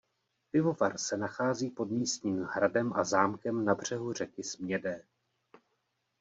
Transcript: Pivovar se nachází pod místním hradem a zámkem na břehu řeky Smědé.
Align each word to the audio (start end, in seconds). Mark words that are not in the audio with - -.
Pivovar 0.51 0.97
se 0.99 1.17
nachází 1.17 1.69
pod 1.69 1.91
místním 1.91 2.43
hradem 2.43 2.93
a 2.93 3.03
zámkem 3.03 3.65
na 3.65 3.75
břehu 3.75 4.13
řeky 4.13 4.43
Smědé. 4.43 5.03